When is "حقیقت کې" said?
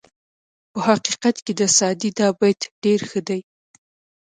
0.87-1.53